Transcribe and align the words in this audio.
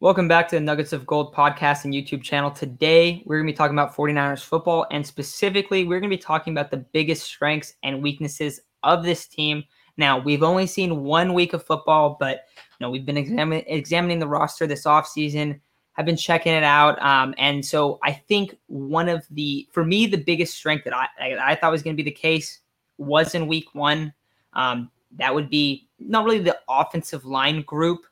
Welcome 0.00 0.28
back 0.28 0.46
to 0.48 0.54
the 0.54 0.60
Nuggets 0.60 0.92
of 0.92 1.04
Gold 1.08 1.34
podcast 1.34 1.84
and 1.84 1.92
YouTube 1.92 2.22
channel. 2.22 2.52
Today, 2.52 3.20
we're 3.26 3.38
going 3.38 3.48
to 3.48 3.52
be 3.52 3.56
talking 3.56 3.74
about 3.74 3.96
49ers 3.96 4.44
football, 4.44 4.86
and 4.92 5.04
specifically, 5.04 5.82
we're 5.82 5.98
going 5.98 6.08
to 6.08 6.16
be 6.16 6.22
talking 6.22 6.52
about 6.52 6.70
the 6.70 6.76
biggest 6.76 7.24
strengths 7.24 7.74
and 7.82 8.00
weaknesses 8.00 8.60
of 8.84 9.02
this 9.02 9.26
team. 9.26 9.64
Now, 9.96 10.16
we've 10.16 10.44
only 10.44 10.68
seen 10.68 11.02
one 11.02 11.34
week 11.34 11.52
of 11.52 11.66
football, 11.66 12.16
but 12.20 12.44
you 12.54 12.62
know, 12.78 12.90
we've 12.90 13.04
been 13.04 13.16
examining 13.16 13.64
examining 13.66 14.20
the 14.20 14.28
roster 14.28 14.68
this 14.68 14.84
offseason, 14.84 15.58
have 15.94 16.06
been 16.06 16.16
checking 16.16 16.52
it 16.52 16.62
out. 16.62 17.02
Um, 17.02 17.34
and 17.36 17.66
so 17.66 17.98
I 18.04 18.12
think 18.12 18.56
one 18.68 19.08
of 19.08 19.26
the, 19.32 19.66
for 19.72 19.84
me, 19.84 20.06
the 20.06 20.16
biggest 20.16 20.54
strength 20.54 20.84
that 20.84 20.94
I, 20.94 21.08
I, 21.20 21.38
I 21.50 21.54
thought 21.56 21.72
was 21.72 21.82
going 21.82 21.96
to 21.96 22.00
be 22.00 22.08
the 22.08 22.14
case 22.14 22.60
was 22.98 23.34
in 23.34 23.48
week 23.48 23.66
one. 23.72 24.12
Um, 24.52 24.92
that 25.16 25.34
would 25.34 25.50
be 25.50 25.88
not 25.98 26.24
really 26.24 26.38
the 26.38 26.56
offensive 26.68 27.24
line 27.24 27.62
group, 27.62 28.06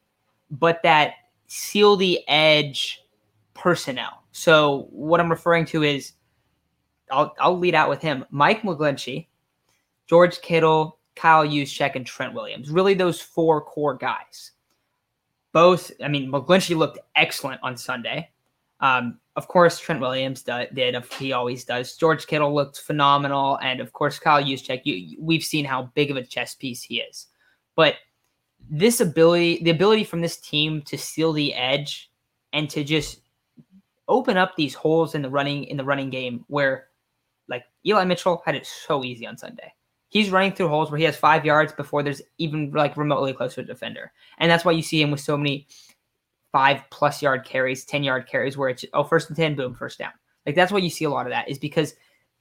but 0.51 0.83
that 0.83 1.13
seal 1.47 1.97
the 1.97 2.21
edge 2.29 3.03
personnel. 3.55 4.23
So 4.33 4.89
what 4.91 5.21
I'm 5.21 5.31
referring 5.31 5.65
to 5.67 5.83
is 5.83 6.13
I'll 7.11 7.35
I'll 7.41 7.59
lead 7.59 7.75
out 7.75 7.89
with 7.89 8.03
him. 8.03 8.25
Mike 8.31 8.63
McGlinchey, 8.63 9.29
George 10.07 10.41
Kittle, 10.41 10.99
Kyle 11.15 11.47
Juszczyk, 11.47 11.95
and 11.95 12.07
Trent 12.07 12.35
Williams. 12.35 12.71
Really 12.71 12.95
those 12.95 13.21
four 13.21 13.61
core 13.61 13.95
guys. 13.95 14.53
Both, 15.53 15.91
I 16.05 16.09
mean, 16.09 16.31
McGlinchey 16.31 16.77
looked 16.77 16.99
excellent 17.15 17.61
on 17.63 17.77
Sunday. 17.77 18.31
Um, 18.81 19.19
of 19.37 19.49
course, 19.49 19.79
Trent 19.79 20.01
Williams 20.01 20.43
did. 20.43 21.05
He 21.19 21.33
always 21.33 21.65
does. 21.65 21.97
George 21.97 22.27
Kittle 22.27 22.55
looked 22.55 22.81
phenomenal, 22.81 23.59
and 23.63 23.81
of 23.81 23.93
course, 23.93 24.19
Kyle 24.19 24.43
Juszczyk. 24.43 24.83
You, 24.85 25.17
we've 25.19 25.45
seen 25.45 25.65
how 25.65 25.91
big 25.95 26.11
of 26.11 26.19
a 26.19 26.23
chess 26.23 26.55
piece 26.55 26.83
he 26.83 26.99
is. 27.01 27.29
But 27.75 27.95
this 28.69 29.01
ability, 29.01 29.63
the 29.63 29.71
ability 29.71 30.05
from 30.05 30.21
this 30.21 30.39
team 30.39 30.83
to 30.83 30.99
steal 30.99 31.33
the 31.33 31.55
edge 31.55 32.11
and 32.53 32.69
to 32.71 32.85
just 32.85 33.21
open 34.09 34.37
up 34.37 34.55
these 34.57 34.75
holes 34.75 35.15
in 35.15 35.23
the 35.23 35.31
running 35.31 35.65
in 35.65 35.77
the 35.77 35.85
running 35.85 36.11
game 36.11 36.45
where 36.49 36.89
like 37.49 37.65
Eli 37.85 38.05
Mitchell 38.05 38.43
had 38.45 38.55
it 38.55 38.67
so 38.67 39.05
easy 39.05 39.27
on 39.27 39.37
Sunday. 39.37 39.73
He's 40.09 40.31
running 40.31 40.53
through 40.53 40.69
holes 40.69 40.91
where 40.91 40.99
he 40.99 41.05
has 41.05 41.17
five 41.17 41.45
yards 41.45 41.73
before 41.73 42.03
there's 42.03 42.23
even 42.39 42.71
like 42.71 42.97
remotely 42.97 43.33
close 43.33 43.55
to 43.55 43.61
a 43.61 43.65
defender. 43.65 44.13
And 44.39 44.51
that's 44.51 44.65
why 44.65 44.73
you 44.73 44.83
see 44.83 45.03
him 45.03 45.11
with 45.11 45.21
so 45.21 45.37
many 45.37 45.67
five 46.53 46.83
plus 46.91 47.21
yard 47.21 47.45
carries, 47.45 47.85
10 47.85 48.05
yard 48.05 48.27
carries 48.29 48.57
where 48.57 48.69
it's 48.69 48.85
oh 48.95 49.05
first 49.05 49.29
and 49.29 49.37
10, 49.37 49.57
boom, 49.57 49.75
first 49.75 49.99
down. 49.99 50.13
Like 50.47 50.55
that's 50.55 50.73
why 50.73 50.79
you 50.79 50.91
see 50.91 51.05
a 51.05 51.11
lot 51.11 51.27
of 51.27 51.33
that 51.33 51.49
is 51.49 51.59
because 51.59 51.95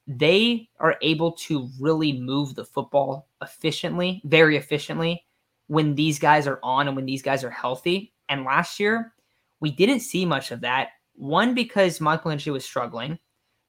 they 0.08 0.70
are 0.80 0.96
able 1.02 1.32
to 1.32 1.68
really 1.80 2.14
move 2.14 2.54
the 2.54 2.66
football 2.66 3.28
efficiently, 3.42 4.22
very 4.26 4.56
efficiently 4.56 5.26
when 5.68 5.96
these 5.96 6.20
guys 6.20 6.48
are 6.48 6.60
on 6.64 6.88
and 6.88 6.96
when 6.96 7.06
these 7.06 7.22
guys 7.22 7.44
are 7.44 7.50
healthy. 7.50 8.14
And 8.30 8.44
last 8.44 8.80
year, 8.80 9.14
we 9.60 9.72
didn't 9.72 10.02
see 10.02 10.26
much 10.26 10.52
of 10.52 10.62
that. 10.62 10.90
One, 11.16 11.54
because 11.54 12.02
Michael 12.02 12.30
Lynch 12.30 12.46
was 12.48 12.66
struggling. 12.66 13.18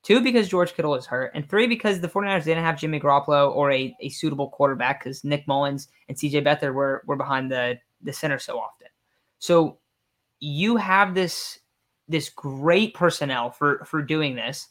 Two, 0.03 0.21
because 0.21 0.49
George 0.49 0.75
Kittle 0.75 0.93
was 0.93 1.07
hurt. 1.07 1.33
And 1.35 1.49
three, 1.49 1.67
because 1.67 2.01
the 2.01 2.09
49ers 2.09 2.45
didn't 2.45 2.65
have 2.65 2.79
Jimmy 2.79 3.01
Garoppolo 3.01 3.55
or 3.55 3.73
a, 3.73 3.95
a 4.01 4.09
suitable 4.09 4.51
quarterback 4.51 5.03
because 5.03 5.25
Nick 5.25 5.47
Mullens 5.49 5.89
and 6.09 6.17
CJ 6.17 6.45
Beathard 6.45 6.75
were, 6.75 7.03
were 7.07 7.17
behind 7.17 7.51
the, 7.51 7.79
the 8.03 8.13
center 8.13 8.39
so 8.39 8.59
often. 8.59 8.87
So 9.39 9.79
you 10.41 10.77
have 10.77 11.15
this 11.15 11.59
this 12.09 12.29
great 12.29 12.95
personnel 12.95 13.51
for 13.51 13.85
for 13.85 14.03
doing 14.03 14.37
this. 14.37 14.69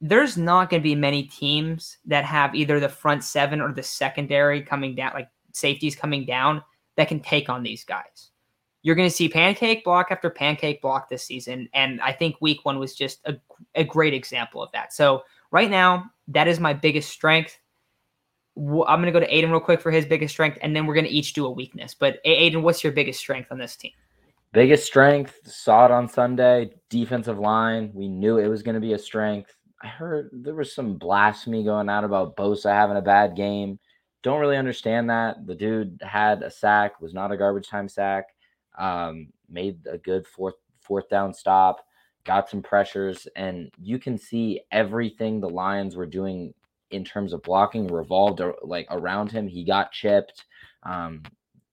There's 0.00 0.36
not 0.36 0.68
going 0.68 0.82
to 0.82 0.88
be 0.88 0.94
many 0.94 1.22
teams 1.22 1.96
that 2.04 2.24
have 2.24 2.54
either 2.54 2.78
the 2.78 2.88
front 2.88 3.24
seven 3.24 3.62
or 3.62 3.72
the 3.72 3.82
secondary 3.82 4.62
coming 4.62 4.94
down, 4.94 5.12
like 5.14 5.30
safeties 5.56 5.96
coming 5.96 6.24
down 6.24 6.62
that 6.96 7.08
can 7.08 7.20
take 7.20 7.48
on 7.48 7.62
these 7.62 7.84
guys. 7.84 8.30
You're 8.82 8.94
going 8.94 9.08
to 9.08 9.14
see 9.14 9.28
pancake 9.28 9.84
block 9.84 10.08
after 10.10 10.30
pancake 10.30 10.80
block 10.80 11.08
this 11.08 11.24
season. 11.24 11.68
And 11.74 12.00
I 12.00 12.12
think 12.12 12.36
week 12.40 12.64
one 12.64 12.78
was 12.78 12.94
just 12.94 13.20
a, 13.26 13.36
a 13.74 13.82
great 13.82 14.14
example 14.14 14.62
of 14.62 14.70
that. 14.72 14.92
So, 14.92 15.24
right 15.50 15.70
now, 15.70 16.04
that 16.28 16.46
is 16.46 16.60
my 16.60 16.72
biggest 16.72 17.10
strength. 17.10 17.58
I'm 18.56 19.02
going 19.02 19.04
to 19.06 19.12
go 19.12 19.20
to 19.20 19.28
Aiden 19.28 19.50
real 19.50 19.60
quick 19.60 19.80
for 19.80 19.90
his 19.90 20.06
biggest 20.06 20.32
strength, 20.32 20.58
and 20.62 20.74
then 20.74 20.86
we're 20.86 20.94
going 20.94 21.04
to 21.04 21.10
each 21.10 21.32
do 21.32 21.46
a 21.46 21.50
weakness. 21.50 21.94
But, 21.94 22.24
Aiden, 22.24 22.62
what's 22.62 22.84
your 22.84 22.92
biggest 22.92 23.18
strength 23.18 23.50
on 23.50 23.58
this 23.58 23.76
team? 23.76 23.92
Biggest 24.52 24.86
strength, 24.86 25.40
saw 25.44 25.84
it 25.86 25.90
on 25.90 26.08
Sunday, 26.08 26.70
defensive 26.88 27.38
line. 27.38 27.90
We 27.92 28.08
knew 28.08 28.38
it 28.38 28.48
was 28.48 28.62
going 28.62 28.76
to 28.76 28.80
be 28.80 28.94
a 28.94 28.98
strength. 28.98 29.52
I 29.82 29.88
heard 29.88 30.30
there 30.32 30.54
was 30.54 30.74
some 30.74 30.96
blasphemy 30.96 31.64
going 31.64 31.90
out 31.90 32.04
about 32.04 32.36
Bosa 32.36 32.72
having 32.72 32.96
a 32.96 33.02
bad 33.02 33.36
game. 33.36 33.78
Don't 34.22 34.40
really 34.40 34.56
understand 34.56 35.10
that. 35.10 35.46
The 35.46 35.54
dude 35.54 36.00
had 36.02 36.42
a 36.42 36.50
sack, 36.50 37.00
was 37.00 37.14
not 37.14 37.32
a 37.32 37.36
garbage 37.36 37.68
time 37.68 37.88
sack. 37.88 38.26
Um, 38.78 39.28
made 39.48 39.86
a 39.86 39.98
good 39.98 40.26
fourth 40.26 40.56
fourth 40.80 41.08
down 41.08 41.32
stop, 41.32 41.84
got 42.24 42.48
some 42.48 42.62
pressures, 42.62 43.26
and 43.36 43.70
you 43.80 43.98
can 43.98 44.18
see 44.18 44.60
everything 44.70 45.40
the 45.40 45.48
Lions 45.48 45.96
were 45.96 46.06
doing 46.06 46.52
in 46.90 47.04
terms 47.04 47.32
of 47.32 47.42
blocking 47.42 47.86
revolved 47.88 48.40
like 48.62 48.86
around 48.90 49.32
him. 49.32 49.48
He 49.48 49.64
got 49.64 49.92
chipped. 49.92 50.44
Um, 50.82 51.22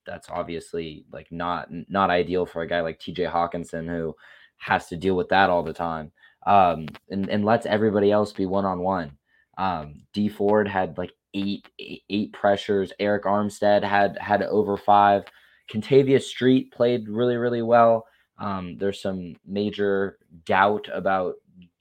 that's 0.06 0.30
obviously 0.30 1.06
like 1.12 1.32
not 1.32 1.68
not 1.90 2.10
ideal 2.10 2.46
for 2.46 2.62
a 2.62 2.68
guy 2.68 2.82
like 2.82 3.00
TJ 3.00 3.32
Hockenson 3.32 3.88
who 3.88 4.16
has 4.58 4.88
to 4.88 4.98
deal 4.98 5.16
with 5.16 5.30
that 5.30 5.50
all 5.50 5.64
the 5.64 5.74
time. 5.74 6.12
Um, 6.46 6.88
and, 7.10 7.30
and 7.30 7.46
lets 7.46 7.66
everybody 7.66 8.12
else 8.12 8.34
be 8.34 8.46
one 8.46 8.66
on 8.66 8.80
one. 8.80 9.18
Um, 9.58 10.04
Dee 10.14 10.28
Ford 10.28 10.68
had 10.68 10.98
like 10.98 11.12
eight, 11.34 11.68
eight 11.80 12.34
pressures. 12.34 12.94
Arik 13.00 13.24
Armstead 13.24 13.84
had 13.84 14.18
had 14.20 14.44
over 14.44 14.78
five. 14.78 15.24
Kentavius 15.72 16.24
Street 16.24 16.72
played 16.72 17.08
really 17.08 17.38
really 17.38 17.62
well. 17.62 18.06
Um, 18.38 18.78
there's 18.78 19.02
some 19.02 19.36
major 19.46 20.18
doubt 20.46 20.88
about 20.94 21.36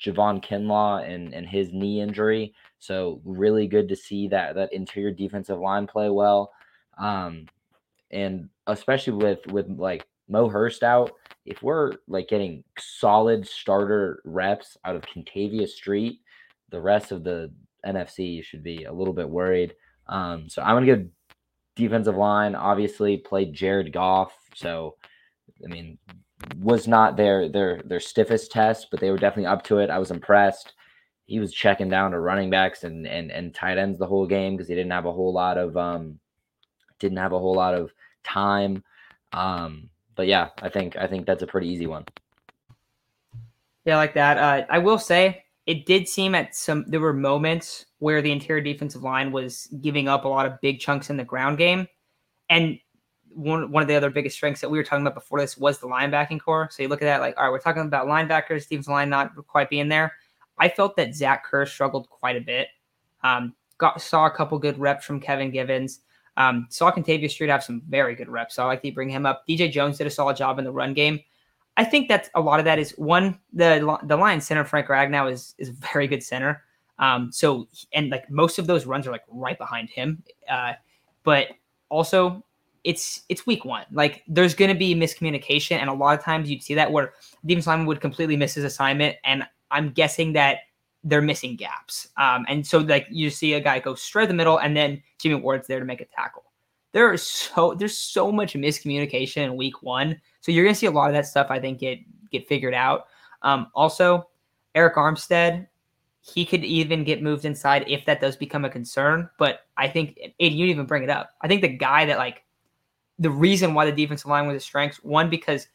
Javon 0.04 0.44
Kinlaw 0.44 1.08
and 1.08 1.34
and 1.34 1.46
his 1.46 1.72
knee 1.72 2.00
injury. 2.00 2.54
So 2.78 3.20
really 3.24 3.66
good 3.66 3.88
to 3.88 3.96
see 3.96 4.28
that 4.28 4.54
that 4.54 4.72
interior 4.72 5.10
defensive 5.10 5.58
line 5.58 5.86
play 5.86 6.10
well. 6.10 6.52
Um, 6.98 7.46
and 8.10 8.48
especially 8.66 9.14
with 9.14 9.46
with 9.48 9.68
like 9.68 10.06
Mo 10.28 10.48
Hurst 10.48 10.82
out, 10.82 11.12
if 11.44 11.62
we're 11.62 11.92
like 12.06 12.28
getting 12.28 12.64
solid 12.78 13.46
starter 13.46 14.20
reps 14.24 14.76
out 14.84 14.96
of 14.96 15.02
Kentavius 15.02 15.70
Street, 15.70 16.20
the 16.70 16.80
rest 16.80 17.12
of 17.12 17.24
the 17.24 17.52
NFC 17.86 18.34
you 18.34 18.42
should 18.42 18.62
be 18.62 18.84
a 18.84 18.92
little 18.92 19.14
bit 19.14 19.28
worried. 19.28 19.74
Um, 20.06 20.48
so 20.48 20.62
I'm 20.62 20.76
gonna 20.76 20.96
go 20.96 21.08
defensive 21.76 22.16
line. 22.16 22.54
Obviously, 22.54 23.16
played 23.16 23.52
Jared 23.52 23.92
Goff, 23.92 24.32
so 24.54 24.96
I 25.64 25.68
mean, 25.68 25.98
was 26.58 26.88
not 26.88 27.16
their 27.16 27.48
their 27.48 27.80
their 27.84 28.00
stiffest 28.00 28.50
test, 28.50 28.88
but 28.90 29.00
they 29.00 29.10
were 29.10 29.18
definitely 29.18 29.46
up 29.46 29.62
to 29.64 29.78
it. 29.78 29.90
I 29.90 29.98
was 29.98 30.10
impressed. 30.10 30.74
He 31.26 31.38
was 31.38 31.52
checking 31.52 31.88
down 31.88 32.10
to 32.10 32.20
running 32.20 32.50
backs 32.50 32.84
and 32.84 33.06
and 33.06 33.30
and 33.30 33.54
tight 33.54 33.78
ends 33.78 33.98
the 33.98 34.06
whole 34.06 34.26
game 34.26 34.56
because 34.56 34.68
he 34.68 34.74
didn't 34.74 34.92
have 34.92 35.06
a 35.06 35.12
whole 35.12 35.32
lot 35.32 35.58
of 35.58 35.76
um 35.76 36.18
didn't 36.98 37.18
have 37.18 37.32
a 37.32 37.38
whole 37.38 37.54
lot 37.54 37.74
of 37.74 37.92
time. 38.24 38.82
Um, 39.32 39.88
but 40.14 40.26
yeah, 40.26 40.48
I 40.60 40.68
think 40.68 40.96
I 40.96 41.06
think 41.06 41.26
that's 41.26 41.42
a 41.42 41.46
pretty 41.46 41.68
easy 41.68 41.86
one. 41.86 42.04
Yeah, 43.84 43.96
like 43.96 44.14
that. 44.14 44.38
Uh, 44.38 44.66
I 44.70 44.78
will 44.78 44.98
say 44.98 45.41
it 45.66 45.86
did 45.86 46.08
seem 46.08 46.34
at 46.34 46.54
some 46.54 46.84
there 46.88 47.00
were 47.00 47.12
moments 47.12 47.86
where 47.98 48.20
the 48.20 48.32
interior 48.32 48.62
defensive 48.62 49.02
line 49.02 49.30
was 49.30 49.68
giving 49.80 50.08
up 50.08 50.24
a 50.24 50.28
lot 50.28 50.46
of 50.46 50.60
big 50.60 50.80
chunks 50.80 51.10
in 51.10 51.16
the 51.16 51.24
ground 51.24 51.58
game. 51.58 51.86
And 52.50 52.78
one 53.34 53.70
one 53.70 53.82
of 53.82 53.88
the 53.88 53.94
other 53.94 54.10
biggest 54.10 54.36
strengths 54.36 54.60
that 54.60 54.70
we 54.70 54.78
were 54.78 54.84
talking 54.84 55.06
about 55.06 55.14
before 55.14 55.40
this 55.40 55.56
was 55.56 55.78
the 55.78 55.86
linebacking 55.86 56.40
corps. 56.40 56.68
So 56.70 56.82
you 56.82 56.88
look 56.88 57.02
at 57.02 57.06
that 57.06 57.20
like, 57.20 57.36
all 57.36 57.44
right, 57.44 57.50
we're 57.50 57.60
talking 57.60 57.82
about 57.82 58.06
linebackers, 58.06 58.68
defensive 58.68 58.88
line 58.88 59.08
not 59.08 59.34
quite 59.46 59.70
being 59.70 59.88
there. 59.88 60.12
I 60.58 60.68
felt 60.68 60.96
that 60.96 61.14
Zach 61.14 61.44
Kerr 61.44 61.64
struggled 61.64 62.08
quite 62.10 62.36
a 62.36 62.40
bit. 62.40 62.68
Um, 63.22 63.54
got 63.78 64.02
saw 64.02 64.26
a 64.26 64.30
couple 64.30 64.58
good 64.58 64.78
reps 64.78 65.04
from 65.04 65.20
Kevin 65.20 65.50
Givens. 65.50 66.00
Um, 66.36 66.66
saw 66.70 66.90
Kentavius 66.90 67.30
Street 67.30 67.50
have 67.50 67.62
some 67.62 67.82
very 67.88 68.14
good 68.14 68.28
reps. 68.28 68.56
So 68.56 68.62
I 68.62 68.66
like 68.66 68.82
to 68.82 68.92
bring 68.92 69.10
him 69.10 69.26
up. 69.26 69.44
DJ 69.48 69.70
Jones 69.70 69.98
did 69.98 70.06
a 70.06 70.10
solid 70.10 70.36
job 70.36 70.58
in 70.58 70.64
the 70.64 70.72
run 70.72 70.94
game. 70.94 71.20
I 71.76 71.84
think 71.84 72.08
that's 72.08 72.28
a 72.34 72.40
lot 72.40 72.58
of 72.58 72.64
that 72.66 72.78
is 72.78 72.92
one 72.92 73.38
the 73.52 73.98
the 74.04 74.16
Lions 74.16 74.46
center 74.46 74.64
Frank 74.64 74.88
Ragnow 74.88 75.30
is 75.30 75.54
is 75.58 75.70
a 75.70 75.72
very 75.92 76.06
good 76.06 76.22
center. 76.22 76.62
Um, 76.98 77.32
so 77.32 77.68
and 77.92 78.10
like 78.10 78.30
most 78.30 78.58
of 78.58 78.66
those 78.66 78.86
runs 78.86 79.06
are 79.06 79.10
like 79.10 79.24
right 79.28 79.58
behind 79.58 79.90
him. 79.90 80.22
Uh, 80.48 80.74
but 81.24 81.48
also 81.88 82.44
it's 82.84 83.22
it's 83.28 83.46
week 83.46 83.64
one. 83.64 83.84
Like 83.92 84.22
there's 84.28 84.54
gonna 84.54 84.74
be 84.74 84.94
miscommunication, 84.94 85.76
and 85.76 85.88
a 85.88 85.94
lot 85.94 86.18
of 86.18 86.24
times 86.24 86.50
you'd 86.50 86.62
see 86.62 86.74
that 86.74 86.90
where 86.90 87.14
defense 87.46 87.66
lineman 87.66 87.86
would 87.86 88.00
completely 88.00 88.36
miss 88.36 88.54
his 88.54 88.64
assignment, 88.64 89.16
and 89.24 89.44
I'm 89.70 89.90
guessing 89.90 90.32
that 90.34 90.58
they're 91.04 91.22
missing 91.22 91.56
gaps. 91.56 92.08
Um, 92.16 92.44
and 92.48 92.66
so 92.66 92.78
like 92.78 93.06
you 93.10 93.30
see 93.30 93.54
a 93.54 93.60
guy 93.60 93.78
go 93.80 93.94
straight 93.94 94.28
the 94.28 94.34
middle, 94.34 94.58
and 94.58 94.76
then 94.76 95.02
Jimmy 95.18 95.36
Ward's 95.36 95.66
there 95.66 95.78
to 95.78 95.84
make 95.84 96.00
a 96.00 96.06
tackle. 96.06 96.44
There 96.92 97.12
is 97.12 97.26
so 97.26 97.74
there's 97.74 97.96
so 97.96 98.30
much 98.30 98.54
miscommunication 98.54 99.44
in 99.44 99.56
week 99.56 99.82
one 99.82 100.20
so 100.42 100.50
you're 100.50 100.66
to 100.66 100.74
see 100.74 100.86
a 100.86 100.90
lot 100.90 101.08
of 101.08 101.14
that 101.14 101.26
stuff, 101.26 101.46
I 101.50 101.58
think, 101.58 101.78
get 101.78 102.00
get 102.30 102.48
figured 102.48 102.74
out. 102.74 103.06
Um, 103.42 103.68
also, 103.74 104.28
Arik 104.74 104.94
Armstead, 104.94 105.68
he 106.20 106.44
could 106.44 106.64
even 106.64 107.04
get 107.04 107.22
moved 107.22 107.44
inside 107.44 107.84
if 107.86 108.04
that 108.06 108.20
does 108.20 108.36
become 108.36 108.64
a 108.64 108.70
concern. 108.70 109.30
But 109.38 109.60
I 109.76 109.88
think, 109.88 110.18
Aiden, 110.40 110.56
you 110.56 110.66
even 110.66 110.84
bring 110.84 111.04
it 111.04 111.10
up. 111.10 111.30
I 111.40 111.48
think 111.48 111.62
the 111.62 111.68
guy 111.68 112.04
that, 112.06 112.18
like, 112.18 112.42
the 113.20 113.30
reason 113.30 113.72
why 113.72 113.84
the 113.84 113.92
defensive 113.92 114.26
line 114.26 114.48
was 114.48 114.56
a 114.56 114.60
strength, 114.60 114.96
one, 115.04 115.30
because 115.30 115.68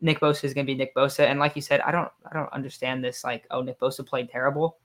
Nick 0.00 0.20
Bosa 0.20 0.44
is 0.44 0.54
going 0.54 0.66
to 0.66 0.72
be 0.72 0.76
Nick 0.76 0.94
Bosa. 0.94 1.26
And 1.26 1.38
like 1.38 1.54
you 1.54 1.62
said, 1.62 1.80
I 1.82 1.90
don't 1.90 2.10
I 2.30 2.34
don't 2.34 2.52
understand 2.54 3.04
this. 3.04 3.22
Like, 3.22 3.46
oh, 3.50 3.60
Nick 3.60 3.78
Bosa 3.78 4.06
played 4.06 4.30
terrible. 4.30 4.78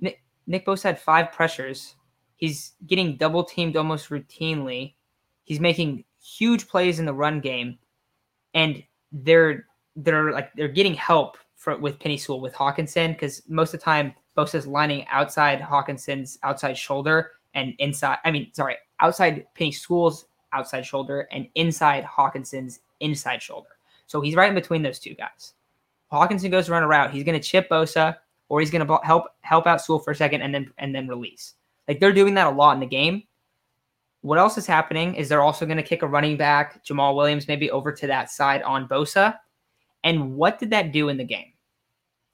Nick, 0.00 0.22
Nick 0.46 0.64
Bosa 0.64 0.84
had 0.84 1.00
five 1.00 1.32
pressures. 1.32 1.96
He's 2.36 2.74
getting 2.86 3.16
double 3.16 3.42
teamed 3.42 3.76
almost 3.76 4.10
routinely. 4.10 4.94
He's 5.44 5.60
making 5.60 6.04
huge 6.22 6.68
plays 6.68 6.98
in 6.98 7.06
the 7.06 7.14
run 7.14 7.40
game, 7.40 7.78
and 8.54 8.82
they're 9.12 9.66
they're 9.96 10.32
like 10.32 10.52
they're 10.54 10.68
getting 10.68 10.94
help 10.94 11.36
for, 11.56 11.76
with 11.76 11.98
Penei 11.98 12.18
Sewell 12.18 12.40
with 12.40 12.54
Hockenson 12.54 13.12
because 13.12 13.42
most 13.48 13.74
of 13.74 13.80
the 13.80 13.84
time 13.84 14.14
Bosa's 14.36 14.66
lining 14.66 15.06
outside 15.08 15.60
Hockenson's 15.60 16.38
outside 16.42 16.76
shoulder 16.76 17.32
and 17.54 17.74
inside. 17.78 18.18
I 18.24 18.30
mean, 18.30 18.52
sorry, 18.52 18.76
outside 19.00 19.46
Penei 19.58 19.74
Sewell's 19.74 20.26
outside 20.52 20.86
shoulder 20.86 21.28
and 21.30 21.46
inside 21.54 22.04
Hockenson's 22.04 22.80
inside 23.00 23.42
shoulder. 23.42 23.68
So 24.06 24.20
he's 24.20 24.34
right 24.34 24.48
in 24.48 24.54
between 24.54 24.82
those 24.82 24.98
two 24.98 25.14
guys. 25.14 25.54
Hockenson 26.12 26.50
goes 26.50 26.66
to 26.66 26.72
run 26.72 26.82
a 26.82 26.88
route. 26.88 27.12
He's 27.12 27.24
going 27.24 27.40
to 27.40 27.46
chip 27.46 27.68
Bosa, 27.68 28.16
or 28.48 28.60
he's 28.60 28.70
going 28.70 28.84
to 28.84 28.98
help 29.04 29.26
help 29.42 29.66
out 29.66 29.80
Sewell 29.80 30.00
for 30.00 30.10
a 30.10 30.16
second 30.16 30.42
and 30.42 30.54
then 30.54 30.72
and 30.78 30.94
then 30.94 31.06
release. 31.06 31.54
Like 31.86 32.00
they're 32.00 32.12
doing 32.12 32.34
that 32.34 32.46
a 32.46 32.50
lot 32.50 32.74
in 32.74 32.80
the 32.80 32.86
game. 32.86 33.24
What 34.22 34.38
else 34.38 34.58
is 34.58 34.66
happening 34.66 35.14
is 35.14 35.28
they're 35.28 35.42
also 35.42 35.64
going 35.64 35.78
to 35.78 35.82
kick 35.82 36.02
a 36.02 36.06
running 36.06 36.36
back, 36.36 36.84
Jamal 36.84 37.16
Williams, 37.16 37.48
maybe 37.48 37.70
over 37.70 37.90
to 37.92 38.06
that 38.06 38.30
side 38.30 38.62
on 38.62 38.86
Bosa. 38.86 39.36
And 40.04 40.34
what 40.34 40.58
did 40.58 40.70
that 40.70 40.92
do 40.92 41.08
in 41.08 41.16
the 41.16 41.24
game? 41.24 41.52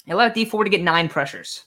It 0.06 0.12
allowed 0.12 0.34
Dee 0.34 0.44
Ford 0.44 0.66
to 0.66 0.70
get 0.70 0.82
nine 0.82 1.08
pressures. 1.08 1.64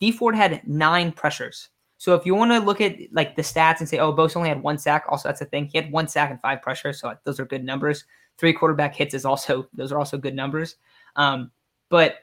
Dee 0.00 0.12
Ford 0.12 0.34
had 0.34 0.66
nine 0.66 1.12
pressures. 1.12 1.68
So 1.98 2.14
if 2.14 2.24
you 2.24 2.34
want 2.34 2.50
to 2.52 2.58
look 2.58 2.80
at 2.80 2.96
like 3.12 3.36
the 3.36 3.42
stats 3.42 3.80
and 3.80 3.88
say, 3.88 3.98
oh, 3.98 4.12
Bosa 4.12 4.36
only 4.36 4.48
had 4.48 4.62
one 4.62 4.78
sack, 4.78 5.04
also 5.08 5.28
that's 5.28 5.42
a 5.42 5.44
thing. 5.44 5.66
He 5.66 5.76
had 5.76 5.92
one 5.92 6.08
sack 6.08 6.30
and 6.30 6.40
five 6.40 6.62
pressures, 6.62 6.98
so 6.98 7.14
those 7.24 7.38
are 7.38 7.44
good 7.44 7.62
numbers. 7.64 8.04
Three 8.38 8.54
quarterback 8.54 8.94
hits 8.94 9.12
is 9.12 9.26
also 9.26 9.68
those 9.74 9.92
are 9.92 9.98
also 9.98 10.16
good 10.16 10.34
numbers. 10.34 10.76
Um, 11.16 11.50
but 11.90 12.20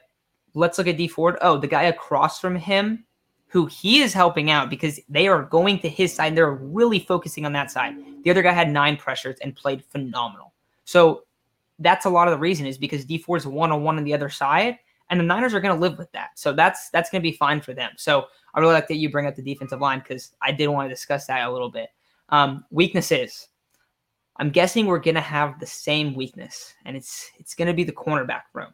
let's 0.54 0.78
look 0.78 0.88
at 0.88 0.96
Dee 0.96 1.06
Ford. 1.06 1.36
Oh, 1.42 1.58
the 1.58 1.68
guy 1.68 1.84
across 1.84 2.40
from 2.40 2.56
him, 2.56 3.04
who 3.48 3.66
he 3.66 4.00
is 4.00 4.12
helping 4.12 4.50
out 4.50 4.70
because 4.70 5.00
they 5.08 5.26
are 5.26 5.42
going 5.42 5.78
to 5.80 5.88
his 5.88 6.12
side. 6.12 6.36
They're 6.36 6.52
really 6.52 7.00
focusing 7.00 7.46
on 7.46 7.52
that 7.54 7.70
side. 7.70 7.96
The 8.22 8.30
other 8.30 8.42
guy 8.42 8.52
had 8.52 8.70
nine 8.70 8.96
pressures 8.96 9.38
and 9.42 9.56
played 9.56 9.84
phenomenal. 9.84 10.52
So 10.84 11.24
that's 11.78 12.04
a 12.04 12.10
lot 12.10 12.28
of 12.28 12.32
the 12.32 12.38
reason 12.38 12.66
is 12.66 12.76
because 12.76 13.04
Dee 13.04 13.18
Ford 13.18 13.40
is 13.40 13.46
one 13.46 13.72
on 13.72 13.82
one 13.82 13.96
on 13.96 14.04
the 14.04 14.14
other 14.14 14.28
side, 14.28 14.78
and 15.10 15.18
the 15.18 15.24
Niners 15.24 15.54
are 15.54 15.60
going 15.60 15.74
to 15.74 15.80
live 15.80 15.96
with 15.96 16.12
that. 16.12 16.30
So 16.36 16.52
that's 16.52 16.90
that's 16.90 17.08
going 17.08 17.22
to 17.22 17.28
be 17.28 17.36
fine 17.36 17.60
for 17.60 17.72
them. 17.72 17.92
So 17.96 18.26
I 18.54 18.60
really 18.60 18.74
like 18.74 18.88
that 18.88 18.96
you 18.96 19.10
bring 19.10 19.26
up 19.26 19.36
the 19.36 19.42
defensive 19.42 19.80
line 19.80 20.00
because 20.00 20.32
I 20.42 20.52
did 20.52 20.68
want 20.68 20.86
to 20.86 20.94
discuss 20.94 21.26
that 21.26 21.46
a 21.46 21.52
little 21.52 21.70
bit. 21.70 21.90
Um, 22.28 22.64
weaknesses. 22.70 23.48
I'm 24.36 24.50
guessing 24.50 24.86
we're 24.86 25.00
gonna 25.00 25.20
have 25.20 25.58
the 25.58 25.66
same 25.66 26.14
weakness, 26.14 26.74
and 26.84 26.96
it's 26.96 27.30
it's 27.38 27.54
gonna 27.54 27.74
be 27.74 27.82
the 27.82 27.92
cornerback 27.92 28.42
room. 28.52 28.72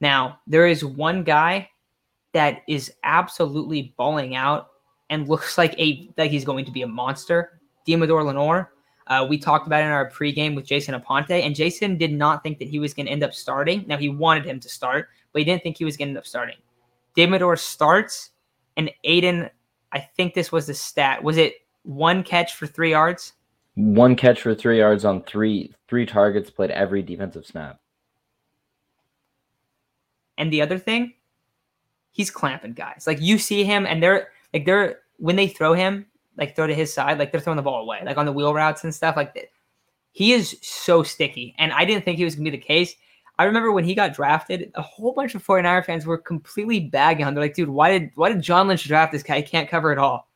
Now, 0.00 0.40
there 0.46 0.66
is 0.66 0.84
one 0.84 1.22
guy 1.24 1.70
that 2.36 2.60
is 2.68 2.92
absolutely 3.02 3.94
balling 3.96 4.36
out 4.36 4.68
and 5.08 5.26
looks 5.26 5.56
like 5.56 5.74
a 5.80 6.10
like 6.18 6.30
he's 6.30 6.44
going 6.44 6.66
to 6.66 6.70
be 6.70 6.82
a 6.82 6.86
monster. 6.86 7.60
Deommodore 7.88 8.26
Lenoir, 8.26 8.72
Uh, 9.06 9.26
we 9.28 9.38
talked 9.38 9.66
about 9.66 9.80
it 9.80 9.86
in 9.86 9.90
our 9.90 10.10
pregame 10.10 10.54
with 10.54 10.66
Jason 10.66 11.00
Aponte, 11.00 11.30
and 11.30 11.54
Jason 11.54 11.96
did 11.96 12.12
not 12.12 12.42
think 12.42 12.58
that 12.58 12.68
he 12.68 12.78
was 12.78 12.92
going 12.92 13.06
to 13.06 13.12
end 13.12 13.22
up 13.22 13.32
starting. 13.32 13.84
Now 13.86 13.96
he 13.96 14.08
wanted 14.08 14.44
him 14.44 14.60
to 14.60 14.68
start, 14.68 15.08
but 15.32 15.38
he 15.38 15.44
didn't 15.44 15.62
think 15.62 15.78
he 15.78 15.84
was 15.84 15.96
going 15.96 16.08
to 16.08 16.10
end 16.10 16.18
up 16.18 16.26
starting. 16.26 16.56
Deommodore 17.16 17.58
starts, 17.58 18.32
and 18.76 18.90
Aiden, 19.04 19.48
I 19.92 20.00
think 20.00 20.34
this 20.34 20.52
was 20.52 20.66
the 20.66 20.74
stat. 20.74 21.22
Was 21.22 21.38
it 21.38 21.54
one 21.84 22.22
catch 22.22 22.54
for 22.54 22.66
three 22.66 22.90
yards? 22.90 23.32
One 23.76 24.16
catch 24.16 24.42
for 24.42 24.54
three 24.54 24.78
yards 24.78 25.04
on 25.04 25.22
three 25.22 25.72
three 25.88 26.04
targets, 26.04 26.50
played 26.50 26.70
every 26.70 27.02
defensive 27.02 27.46
snap. 27.46 27.80
And 30.36 30.52
the 30.52 30.60
other 30.60 30.78
thing, 30.78 31.14
he's 32.16 32.30
clamping 32.30 32.72
guys. 32.72 33.04
Like 33.06 33.20
you 33.20 33.38
see 33.38 33.62
him, 33.62 33.84
and 33.84 34.02
they're 34.02 34.28
like 34.54 34.64
they're 34.64 35.00
when 35.18 35.36
they 35.36 35.48
throw 35.48 35.74
him, 35.74 36.06
like 36.38 36.56
throw 36.56 36.66
to 36.66 36.74
his 36.74 36.92
side, 36.92 37.18
like 37.18 37.30
they're 37.30 37.40
throwing 37.42 37.58
the 37.58 37.62
ball 37.62 37.82
away, 37.82 38.00
like 38.04 38.16
on 38.16 38.24
the 38.24 38.32
wheel 38.32 38.54
routes 38.54 38.84
and 38.84 38.94
stuff. 38.94 39.16
Like 39.16 39.50
he 40.12 40.32
is 40.32 40.56
so 40.62 41.02
sticky, 41.02 41.54
and 41.58 41.72
I 41.72 41.84
didn't 41.84 42.04
think 42.06 42.16
he 42.16 42.24
was 42.24 42.34
gonna 42.34 42.50
be 42.50 42.56
the 42.56 42.62
case. 42.62 42.96
I 43.38 43.44
remember 43.44 43.70
when 43.70 43.84
he 43.84 43.94
got 43.94 44.14
drafted, 44.14 44.72
a 44.76 44.82
whole 44.82 45.12
bunch 45.12 45.34
of 45.34 45.44
49er 45.44 45.84
fans 45.84 46.06
were 46.06 46.16
completely 46.16 46.80
bagging 46.80 47.26
on. 47.26 47.34
They're 47.34 47.44
like, 47.44 47.54
dude, 47.54 47.68
why 47.68 47.98
did 47.98 48.10
why 48.14 48.32
did 48.32 48.40
John 48.40 48.66
Lynch 48.66 48.84
draft 48.84 49.12
this 49.12 49.22
guy? 49.22 49.36
He 49.36 49.42
can't 49.42 49.68
cover 49.68 49.92
it 49.92 49.98
all. 49.98 50.26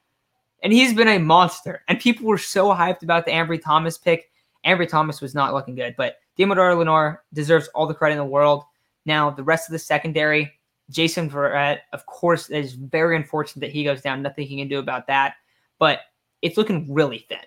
And 0.62 0.70
he's 0.70 0.92
been 0.92 1.08
a 1.08 1.18
monster. 1.18 1.82
And 1.88 1.98
people 1.98 2.26
were 2.26 2.36
so 2.36 2.74
hyped 2.74 3.02
about 3.02 3.24
the 3.24 3.32
Ambry 3.32 3.62
Thomas 3.62 3.96
pick. 3.96 4.30
Ambry 4.66 4.86
Thomas 4.86 5.22
was 5.22 5.34
not 5.34 5.54
looking 5.54 5.74
good, 5.74 5.94
but 5.96 6.16
Deommodore 6.38 6.76
Lenoir 6.76 7.22
deserves 7.32 7.68
all 7.68 7.86
the 7.86 7.94
credit 7.94 8.16
in 8.16 8.18
the 8.18 8.24
world. 8.26 8.64
Now, 9.06 9.30
the 9.30 9.42
rest 9.42 9.66
of 9.66 9.72
the 9.72 9.78
secondary, 9.78 10.52
Jason 10.90 11.31
Verrett, 11.31 11.78
of 11.92 12.04
course, 12.06 12.50
is 12.50 12.75
very 12.75 13.16
unfortunate 13.16 13.60
that 13.60 13.72
he 13.72 13.84
goes 13.84 14.02
down. 14.02 14.22
Nothing 14.22 14.46
he 14.46 14.58
can 14.58 14.69
do 14.69 14.78
about 14.78 15.06
that. 15.06 15.34
But 15.78 16.00
it's 16.42 16.56
looking 16.56 16.92
really 16.92 17.25
thin. 17.28 17.38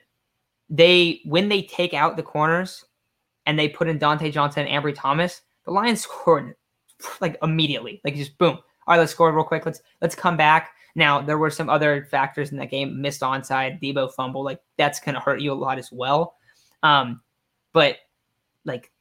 They 0.70 1.22
when 1.26 1.50
they 1.50 1.62
take 1.64 1.94
out 1.94 2.18
the 2.18 2.24
corners, 2.24 2.86
and 3.46 3.58
they 3.58 3.70
put 3.70 3.88
in 3.88 4.00
Dontae 4.00 4.32
Johnson 4.32 4.66
and 4.66 4.84
Ambry 4.84 4.96
Thomas, 4.96 5.42
the 5.66 5.72
Lions 5.72 6.02
scored 6.04 6.56
like 7.22 7.38
immediately. 7.42 8.02
Like 8.04 8.16
just 8.16 8.38
boom. 8.38 8.58
All 8.86 8.94
right, 8.94 9.00
let's 9.00 9.12
score 9.12 9.34
real 9.34 9.44
quick. 9.44 9.66
Let's 9.66 9.82
let's 10.02 10.16
come 10.16 10.38
back. 10.38 10.72
Now 10.96 11.22
there 11.22 11.38
were 11.38 11.50
some 11.50 11.70
other 11.70 12.06
factors 12.10 12.52
in 12.52 12.58
that 12.58 12.70
game. 12.70 13.02
Missed 13.02 13.22
onside, 13.22 13.82
Debo 13.82 14.12
fumble. 14.14 14.44
Like 14.44 14.60
that's 14.78 15.00
gonna 15.00 15.20
hurt 15.20 15.42
you 15.42 15.52
a 15.52 15.56
lot 15.56 15.78
as 15.78 15.92
well. 15.92 16.36
Um, 16.84 17.22
but 17.72 17.98
like 18.66 18.92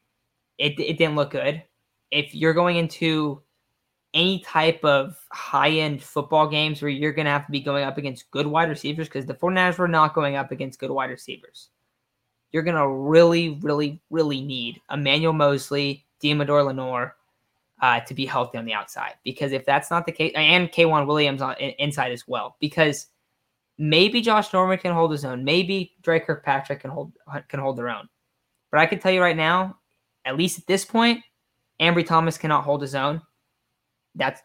it 0.59 0.79
it 0.79 0.99
didn't 0.99 1.17
look 1.17 1.31
good. 1.31 1.63
If 2.11 2.35
you're 2.35 2.55
going 2.55 2.77
into 2.77 3.43
any 4.15 4.41
type 4.41 4.85
of 4.85 5.17
high-end 5.31 6.03
football 6.03 6.47
games 6.49 6.83
where 6.83 6.91
you're 6.91 7.13
going 7.13 7.25
to 7.25 7.31
have 7.31 7.47
to 7.47 7.53
be 7.53 7.61
going 7.61 7.85
up 7.85 7.99
against 7.99 8.31
good 8.31 8.47
wide 8.47 8.69
receivers 8.69 9.09
because 9.09 9.27
the 9.27 9.35
49ers 9.35 9.79
were 9.79 9.89
not 9.89 10.15
going 10.15 10.37
up 10.37 10.51
against 10.51 10.79
good 10.79 10.91
wide 10.91 11.11
receivers 11.11 11.71
you're 12.53 12.63
going 12.63 12.77
to 12.77 12.89
really, 12.89 13.59
really, 13.63 14.01
really 14.11 14.43
need 14.43 14.81
Emmanuel 14.91 15.33
Moseley, 15.33 16.07
Deommodore 16.23 16.67
Lenoir 16.67 17.17
uh, 17.81 18.01
to 18.01 18.15
be 18.15 18.27
healthy 18.27 18.59
on 18.59 18.65
the 18.65 18.75
outside. 18.75 19.15
Because 19.25 19.53
if 19.53 19.65
that's 19.65 19.91
not 19.91 20.07
the 20.07 20.13
case, 20.13 20.33
and 20.37 20.71
K'Waun 20.71 21.07
Williams 21.07 21.43
on 21.43 21.57
inside 21.57 22.13
as 22.13 22.29
well, 22.29 22.57
because 22.61 23.07
maybe 23.79 24.21
Josh 24.21 24.53
Norman 24.53 24.79
can 24.79 24.93
hold 24.93 25.11
his 25.11 25.25
own, 25.25 25.43
maybe 25.43 25.95
Dre 26.03 26.21
Kirkpatrick 26.21 26.81
can 26.81 26.91
hold 26.91 27.13
can 27.49 27.59
hold 27.59 27.77
their 27.77 27.89
own. 27.89 28.09
But 28.71 28.81
I 28.81 28.87
can 28.87 29.01
tell 29.01 29.13
you 29.13 29.21
right 29.21 29.37
now, 29.37 29.79
at 30.25 30.37
least 30.37 30.59
at 30.59 30.67
this 30.67 30.85
point, 30.85 31.23
Ambry 31.81 32.07
Thomas 32.07 32.39
cannot 32.39 32.65
hold 32.65 32.83
his 32.83 32.95
own. 32.95 33.23
That's 34.15 34.43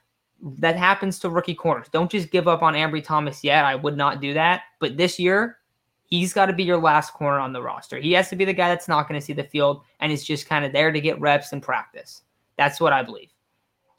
that 0.59 0.75
happens 0.75 1.19
to 1.19 1.29
rookie 1.29 1.55
corners. 1.55 1.87
Don't 1.91 2.11
just 2.11 2.31
give 2.31 2.47
up 2.47 2.61
on 2.61 2.73
Ambry 2.73 3.03
Thomas 3.03 3.43
yet. 3.43 3.65
I 3.65 3.75
would 3.75 3.97
not 3.97 4.21
do 4.21 4.33
that. 4.33 4.63
But 4.79 4.97
this 4.97 5.17
year, 5.17 5.57
he's 6.03 6.33
got 6.33 6.45
to 6.45 6.53
be 6.53 6.63
your 6.63 6.77
last 6.77 7.13
corner 7.13 7.39
on 7.39 7.53
the 7.53 7.61
roster. 7.61 7.97
He 7.97 8.13
has 8.13 8.29
to 8.29 8.35
be 8.35 8.45
the 8.45 8.53
guy 8.53 8.69
that's 8.69 8.87
not 8.87 9.07
going 9.07 9.19
to 9.19 9.25
see 9.25 9.33
the 9.33 9.43
field 9.43 9.81
and 9.99 10.11
is 10.11 10.23
just 10.23 10.47
kind 10.47 10.63
of 10.63 10.71
there 10.71 10.91
to 10.91 11.01
get 11.01 11.19
reps 11.19 11.53
and 11.53 11.61
practice. 11.61 12.21
That's 12.57 12.79
what 12.79 12.93
I 12.93 13.03
believe. 13.03 13.29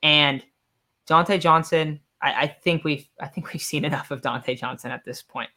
And 0.03 0.45
Dontae 1.09 1.41
Johnson, 1.41 2.01
I, 2.23 2.33
I, 2.33 2.47
think 2.47 2.85
we've 2.85 3.09
I 3.21 3.27
think 3.27 3.53
we've 3.53 3.63
seen 3.63 3.85
enough 3.85 4.11
of 4.11 4.21
Dontae 4.21 4.59
Johnson 4.59 4.91
at 4.91 5.05
this 5.05 5.23
point. 5.23 5.51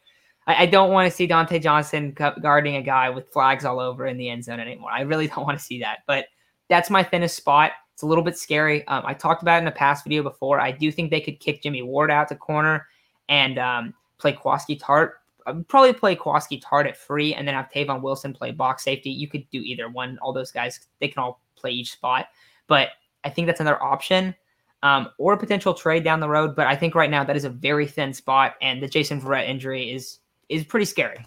I, 0.46 0.64
I 0.64 0.66
don't 0.66 0.90
want 0.90 1.10
to 1.10 1.16
see 1.16 1.28
Dontae 1.28 1.62
Johnson 1.62 2.14
guarding 2.40 2.76
a 2.76 2.82
guy 2.82 3.10
with 3.10 3.28
flags 3.32 3.64
all 3.64 3.78
over 3.78 4.06
in 4.06 4.16
the 4.16 4.28
end 4.28 4.44
zone 4.44 4.60
anymore. 4.60 4.90
I 4.90 5.02
really 5.02 5.26
don't 5.28 5.44
want 5.44 5.58
to 5.58 5.64
see 5.64 5.80
that. 5.80 6.00
But 6.06 6.26
that's 6.68 6.90
my 6.90 7.02
thinnest 7.02 7.36
spot. 7.36 7.72
It's 7.94 8.02
a 8.02 8.06
little 8.06 8.24
bit 8.24 8.38
scary. 8.38 8.86
Um, 8.88 9.02
I 9.06 9.14
talked 9.14 9.42
about 9.42 9.60
in 9.60 9.68
a 9.68 9.72
past 9.72 10.04
video 10.04 10.22
before. 10.22 10.60
I 10.60 10.70
do 10.70 10.90
think 10.90 11.10
they 11.10 11.20
could 11.20 11.40
kick 11.40 11.62
Jimmy 11.62 11.82
Ward 11.82 12.10
out 12.10 12.28
to 12.28 12.36
corner 12.36 12.86
and 13.28 13.58
um, 13.58 13.94
play 14.18 14.32
Jaquiski 14.32 14.80
Tartt 14.80 15.12
I'd 15.46 15.66
probably 15.68 15.92
play 15.92 16.16
Jaquiski 16.16 16.62
Tartt 16.62 16.86
at 16.86 16.96
free 16.96 17.34
and 17.34 17.46
then 17.46 17.54
have 17.54 17.70
Tavon 17.70 18.02
Wilson 18.02 18.32
play 18.32 18.50
box 18.50 18.84
safety. 18.84 19.10
You 19.10 19.28
could 19.28 19.48
do 19.50 19.60
either 19.60 19.88
one. 19.88 20.18
All 20.22 20.32
those 20.32 20.50
guys, 20.50 20.80
they 21.00 21.08
can 21.08 21.22
all 21.22 21.40
play 21.56 21.70
each 21.70 21.92
spot. 21.92 22.28
But 22.66 22.90
I 23.24 23.30
think 23.30 23.46
that's 23.46 23.60
another 23.60 23.82
option 23.82 24.34
um, 24.82 25.08
or 25.18 25.32
a 25.32 25.38
potential 25.38 25.74
trade 25.74 26.04
down 26.04 26.20
the 26.20 26.28
road. 26.28 26.54
But 26.54 26.66
I 26.66 26.76
think 26.76 26.94
right 26.94 27.10
now 27.10 27.24
that 27.24 27.36
is 27.36 27.44
a 27.44 27.50
very 27.50 27.86
thin 27.86 28.12
spot, 28.12 28.54
and 28.62 28.82
the 28.82 28.88
Jason 28.88 29.20
Verrett 29.20 29.48
injury 29.48 29.90
is 29.90 30.18
is 30.48 30.64
pretty 30.64 30.86
scary. 30.86 31.26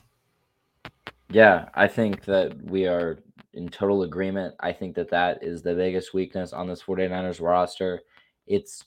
Yeah, 1.30 1.70
I 1.74 1.88
think 1.88 2.26
that 2.26 2.56
we 2.66 2.86
are 2.86 3.20
in 3.56 3.70
total 3.70 4.04
agreement. 4.04 4.54
I 4.60 4.72
think 4.72 4.96
that 4.96 5.10
that 5.10 5.44
is 5.44 5.62
the 5.62 5.74
biggest 5.74 6.14
weakness 6.14 6.54
on 6.54 6.68
this 6.68 6.84
49ers 6.84 7.42
roster. 7.42 8.02
It's 8.48 8.84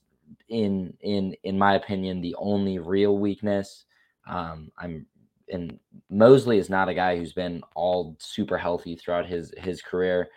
in 0.48 0.94
in 1.00 1.34
in 1.42 1.58
my 1.58 1.74
opinion 1.74 2.20
the 2.20 2.36
only 2.38 2.78
real 2.78 3.18
weakness. 3.18 3.84
Um, 4.28 4.70
I'm 4.78 5.06
and 5.50 5.78
Mosley 6.10 6.58
is 6.58 6.68
not 6.68 6.90
a 6.90 6.94
guy 6.94 7.16
who's 7.16 7.32
been 7.32 7.62
all 7.74 8.16
super 8.20 8.58
healthy 8.58 8.94
throughout 8.94 9.26
his 9.26 9.52
his 9.56 9.82
career. 9.82 10.28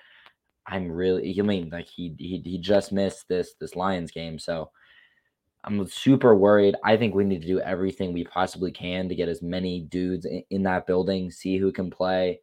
I'm 0.67 0.91
really 0.91 1.35
I 1.38 1.41
mean 1.43 1.69
like 1.69 1.88
he 1.88 2.15
he 2.17 2.41
he 2.43 2.57
just 2.57 2.91
missed 2.91 3.27
this 3.27 3.53
this 3.59 3.75
Lions 3.75 4.11
game, 4.11 4.39
so 4.39 4.71
I'm 5.63 5.85
super 5.88 6.35
worried. 6.35 6.75
I 6.83 6.97
think 6.97 7.13
we 7.13 7.23
need 7.23 7.41
to 7.41 7.47
do 7.47 7.59
everything 7.59 8.13
we 8.13 8.23
possibly 8.23 8.71
can 8.71 9.07
to 9.09 9.15
get 9.15 9.29
as 9.29 9.41
many 9.43 9.81
dudes 9.81 10.25
in, 10.25 10.43
in 10.50 10.63
that 10.63 10.88
building, 10.88 11.29
see 11.29 11.57
who 11.57 11.71
can 11.71 11.91
play. 11.91 12.39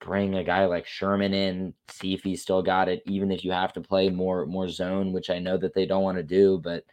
Bring 0.00 0.34
a 0.34 0.44
guy 0.44 0.66
like 0.66 0.86
Sherman 0.86 1.34
in, 1.34 1.74
see 1.88 2.14
if 2.14 2.22
he's 2.22 2.42
still 2.42 2.62
got 2.62 2.88
it, 2.88 3.02
even 3.06 3.30
if 3.30 3.44
you 3.44 3.52
have 3.52 3.72
to 3.74 3.80
play 3.80 4.08
more 4.08 4.46
more 4.46 4.68
zone, 4.68 5.12
which 5.12 5.30
I 5.30 5.38
know 5.38 5.56
that 5.58 5.74
they 5.74 5.86
don't 5.86 6.02
want 6.02 6.16
to 6.16 6.22
do, 6.22 6.58
but 6.62 6.84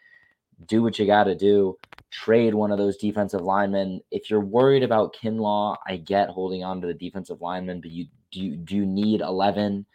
do 0.66 0.82
what 0.82 0.98
you 0.98 1.06
got 1.06 1.26
to 1.26 1.36
do. 1.36 1.78
Trade 2.12 2.54
one 2.54 2.72
of 2.72 2.78
those 2.78 2.98
defensive 2.98 3.42
linemen. 3.42 4.02
If 4.12 4.30
you're 4.30 4.42
worried 4.42 4.84
about 4.84 5.16
Kinlaw, 5.16 5.78
I 5.88 5.98
get 5.98 6.30
holding 6.30 6.64
on 6.64 6.82
to 6.82 6.88
the 6.88 6.94
defensive 6.94 7.42
lineman, 7.42 7.82
but 7.82 7.92
you 7.92 8.08
do 8.32 8.42
you, 8.42 8.56
do 8.58 8.76
you 8.76 8.86
need 8.86 9.22
11? 9.22 9.86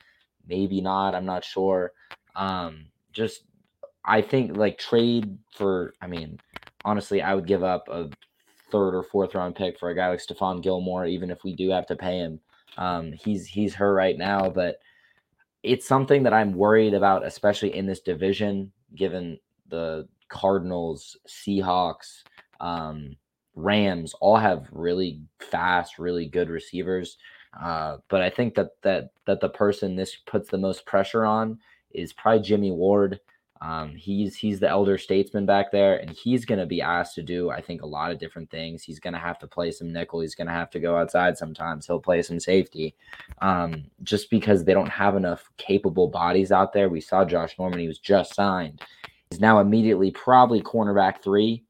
Maybe 0.49 0.81
not. 0.81 1.15
I'm 1.15 1.27
not 1.27 1.45
sure. 1.45 1.93
Um, 2.35 2.87
just 3.13 3.45
I 4.05 4.23
think 4.23 4.57
like 4.57 4.79
trade 4.79 5.39
for. 5.55 5.95
I 6.01 6.07
mean, 6.07 6.41
honestly, 6.85 7.23
I 7.23 7.35
would 7.35 7.47
give 7.47 7.63
up 7.63 7.89
a 7.89 8.11
third 8.71 8.95
or 8.95 9.03
fourth 9.03 9.35
round 9.35 9.55
pick 9.55 9.79
for 9.79 9.91
a 9.91 9.95
guy 9.95 10.09
like 10.09 10.21
Stephon 10.21 10.63
Gilmore, 10.63 11.07
even 11.07 11.31
if 11.31 11.45
we 11.45 11.55
do 11.55 11.71
have 11.71 11.87
to 11.87 11.97
pay 11.97 12.19
him. 12.19 12.41
Um, 12.77 13.13
he's 13.13 13.47
he's 13.47 13.75
her 13.75 13.93
right 13.93 14.17
now, 14.17 14.49
but 14.51 14.77
it's 15.63 15.87
something 15.87 16.25
that 16.25 16.33
I'm 16.33 16.55
worried 16.55 16.95
about, 16.95 17.25
especially 17.25 17.77
in 17.77 17.87
this 17.87 18.01
division, 18.01 18.73
given 18.95 19.39
the 19.69 20.09
Cardinals, 20.29 21.17
Seahawks, 21.29 22.23
um, 22.61 23.17
Rams 23.55 24.15
all 24.21 24.37
have 24.37 24.67
really 24.73 25.21
fast, 25.39 25.99
really 25.99 26.27
good 26.27 26.49
receivers. 26.49 27.19
Uh, 27.61 27.99
but 28.09 28.23
I 28.23 28.31
think 28.31 28.55
that 28.55 28.71
that 28.83 29.11
that 29.27 29.41
the 29.41 29.51
person 29.51 29.95
this 29.95 30.17
puts 30.27 30.49
the 30.49 30.59
most 30.59 30.87
pressure 30.87 31.25
on 31.25 31.59
is 31.91 32.13
probably 32.13 32.43
Jimmy 32.43 32.71
Ward. 32.71 33.21
Um, 33.63 33.95
he's 33.95 34.35
he's 34.35 34.59
the 34.59 34.69
elder 34.69 34.99
statesman 34.99 35.47
back 35.47 35.71
there, 35.71 35.97
and 35.99 36.11
he's 36.11 36.45
going 36.45 36.59
to 36.59 36.67
be 36.67 36.83
asked 36.83 37.15
to 37.15 37.23
do, 37.23 37.51
I 37.51 37.61
think, 37.61 37.83
a 37.83 37.87
lot 37.87 38.11
of 38.11 38.19
different 38.19 38.51
things. 38.51 38.83
He's 38.83 38.99
going 38.99 39.13
to 39.13 39.21
have 39.21 39.39
to 39.39 39.47
play 39.47 39.71
some 39.71 39.93
nickel. 39.93 40.21
He's 40.21 40.35
going 40.35 40.49
to 40.49 40.53
have 40.53 40.71
to 40.71 40.81
go 40.81 40.97
outside 40.97 41.39
sometimes. 41.39 41.87
He'll 41.87 42.01
play 42.01 42.23
some 42.23 42.41
safety, 42.41 42.97
um, 43.41 43.85
just 44.03 44.31
because 44.31 44.65
they 44.65 44.75
don't 44.75 44.89
have 44.89 45.15
enough 45.15 45.49
capable 45.59 46.09
bodies 46.09 46.51
out 46.51 46.73
there. 46.73 46.89
We 46.89 47.01
saw 47.01 47.25
Josh 47.25 47.57
Norman; 47.57 47.79
he 47.79 47.87
was 47.87 48.01
just 48.01 48.35
signed. 48.35 48.83
He's 49.31 49.41
now 49.41 49.61
immediately 49.61 50.11
probably 50.11 50.61
cornerback 50.61 51.23
three. 51.23 51.63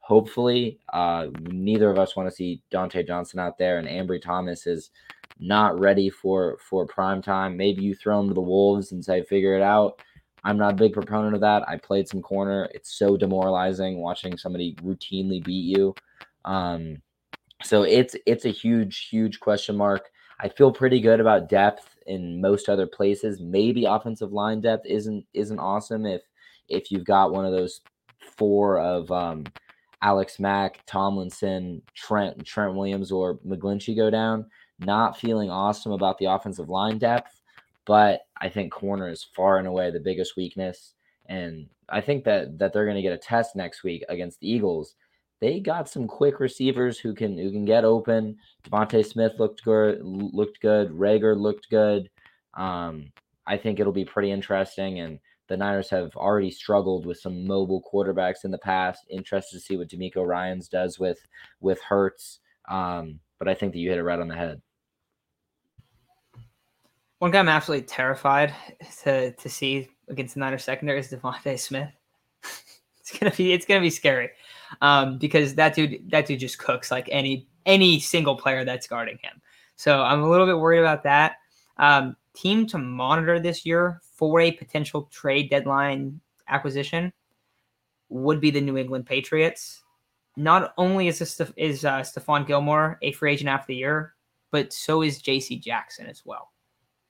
Hopefully, 0.00 0.80
uh, 0.92 1.28
neither 1.42 1.90
of 1.90 1.98
us 1.98 2.16
want 2.16 2.28
to 2.28 2.34
see 2.34 2.60
Dontae 2.72 3.06
Johnson 3.06 3.38
out 3.38 3.56
there, 3.56 3.78
and 3.78 3.86
Ambry 3.86 4.20
Thomas 4.20 4.66
is 4.66 4.90
not 5.38 5.78
ready 5.78 6.10
for 6.10 6.58
for 6.58 6.86
prime 6.86 7.22
time. 7.22 7.56
Maybe 7.56 7.82
you 7.82 7.94
throw 7.94 8.18
him 8.18 8.26
to 8.28 8.34
the 8.34 8.40
Wolves 8.40 8.90
and 8.90 9.04
say, 9.04 9.22
figure 9.22 9.56
it 9.56 9.62
out 9.62 10.02
I'm 10.46 10.58
not 10.58 10.74
a 10.74 10.76
big 10.76 10.92
proponent 10.92 11.34
of 11.34 11.40
that. 11.40 11.68
I 11.68 11.76
played 11.76 12.06
some 12.06 12.22
corner. 12.22 12.68
It's 12.72 12.96
so 12.96 13.16
demoralizing 13.16 13.98
watching 13.98 14.38
somebody 14.38 14.76
routinely 14.76 15.44
beat 15.44 15.76
you. 15.76 15.92
Um, 16.44 17.02
so 17.64 17.82
it's 17.82 18.14
it's 18.26 18.44
a 18.44 18.50
huge, 18.50 19.08
huge 19.08 19.40
question 19.40 19.76
mark. 19.76 20.08
I 20.38 20.48
feel 20.48 20.70
pretty 20.70 21.00
good 21.00 21.18
about 21.18 21.48
depth 21.48 21.96
in 22.06 22.40
most 22.40 22.68
other 22.68 22.86
places. 22.86 23.40
Maybe 23.40 23.86
offensive 23.86 24.32
line 24.32 24.60
depth 24.60 24.86
isn't 24.86 25.26
isn't 25.34 25.58
awesome 25.58 26.06
if 26.06 26.22
if 26.68 26.92
you've 26.92 27.04
got 27.04 27.32
one 27.32 27.44
of 27.44 27.50
those 27.50 27.80
four 28.38 28.78
of 28.78 29.10
um, 29.10 29.42
Alex 30.00 30.38
Mack, 30.38 30.78
Tomlinson, 30.86 31.82
Trent, 31.96 32.46
Trent 32.46 32.76
Williams, 32.76 33.10
or 33.10 33.38
McGlinchey 33.38 33.96
go 33.96 34.10
down. 34.10 34.46
Not 34.78 35.18
feeling 35.18 35.50
awesome 35.50 35.90
about 35.90 36.18
the 36.18 36.26
offensive 36.26 36.68
line 36.68 36.98
depth 36.98 37.35
but 37.86 38.22
I 38.40 38.48
think 38.48 38.72
corner 38.72 39.08
is 39.08 39.26
far 39.34 39.58
and 39.58 39.66
away 39.66 39.90
the 39.90 40.00
biggest 40.00 40.36
weakness. 40.36 40.92
And 41.26 41.68
I 41.88 42.00
think 42.00 42.24
that 42.24 42.58
that 42.58 42.72
they're 42.72 42.84
going 42.84 42.96
to 42.96 43.02
get 43.02 43.12
a 43.12 43.18
test 43.18 43.56
next 43.56 43.82
week 43.82 44.04
against 44.08 44.40
the 44.40 44.50
Eagles. 44.50 44.94
They 45.40 45.60
got 45.60 45.88
some 45.88 46.06
quick 46.06 46.40
receivers 46.40 46.98
who 46.98 47.14
can 47.14 47.38
who 47.38 47.50
can 47.50 47.64
get 47.64 47.84
open. 47.84 48.36
DeVonta 48.64 49.04
Smith 49.04 49.32
looked 49.38 49.64
good, 49.64 50.00
looked 50.02 50.60
good. 50.60 50.90
Reagor 50.90 51.36
looked 51.38 51.70
good. 51.70 52.10
Um, 52.54 53.12
I 53.46 53.56
think 53.56 53.78
it'll 53.78 53.92
be 53.92 54.04
pretty 54.04 54.30
interesting. 54.30 55.00
And 55.00 55.18
the 55.48 55.56
Niners 55.56 55.90
have 55.90 56.16
already 56.16 56.50
struggled 56.50 57.06
with 57.06 57.18
some 57.18 57.46
mobile 57.46 57.82
quarterbacks 57.92 58.44
in 58.44 58.50
the 58.50 58.58
past. 58.58 59.06
Interested 59.10 59.56
to 59.56 59.60
see 59.60 59.76
what 59.76 59.88
DeMeco 59.88 60.26
Ryans 60.26 60.68
does 60.68 60.98
with 60.98 61.18
with 61.60 61.80
Hurts. 61.82 62.40
Um, 62.68 63.20
but 63.38 63.48
I 63.48 63.54
think 63.54 63.72
that 63.72 63.78
you 63.78 63.90
hit 63.90 63.98
it 63.98 64.02
right 64.02 64.18
on 64.18 64.28
the 64.28 64.34
head. 64.34 64.60
One 67.18 67.30
guy 67.30 67.38
I'm 67.38 67.48
absolutely 67.48 67.86
terrified 67.86 68.54
to 69.02 69.32
to 69.32 69.48
see 69.48 69.88
against 70.08 70.34
the 70.34 70.40
Niners 70.40 70.64
secondary 70.64 71.00
is 71.00 71.08
DeVonta 71.08 71.58
Smith. 71.58 71.90
it's 73.00 73.18
gonna 73.18 73.32
be 73.32 73.52
it's 73.52 73.64
gonna 73.64 73.80
be 73.80 73.90
scary 73.90 74.30
um, 74.82 75.18
because 75.18 75.54
that 75.54 75.74
dude 75.74 76.10
that 76.10 76.26
dude 76.26 76.40
just 76.40 76.58
cooks 76.58 76.90
like 76.90 77.08
any 77.10 77.48
any 77.64 78.00
single 78.00 78.36
player 78.36 78.64
that's 78.64 78.86
guarding 78.86 79.18
him. 79.22 79.40
So 79.76 80.02
I'm 80.02 80.22
a 80.22 80.28
little 80.28 80.46
bit 80.46 80.58
worried 80.58 80.80
about 80.80 81.02
that. 81.04 81.36
Um, 81.78 82.16
team 82.34 82.66
to 82.66 82.78
monitor 82.78 83.40
this 83.40 83.64
year 83.64 84.00
for 84.02 84.40
a 84.40 84.52
potential 84.52 85.08
trade 85.10 85.50
deadline 85.50 86.20
acquisition 86.48 87.12
would 88.08 88.40
be 88.40 88.50
the 88.50 88.60
New 88.60 88.76
England 88.76 89.06
Patriots. 89.06 89.82
Not 90.36 90.74
only 90.76 91.08
is 91.08 91.18
this 91.18 91.40
is 91.56 91.84
uh, 91.84 92.00
Stephon 92.00 92.46
Gilmore 92.46 92.98
a 93.00 93.12
free 93.12 93.32
agent 93.32 93.48
after 93.48 93.68
the 93.68 93.76
year, 93.76 94.14
but 94.50 94.72
so 94.72 95.02
is 95.02 95.20
J.C. 95.20 95.58
Jackson 95.58 96.06
as 96.06 96.22
well. 96.24 96.50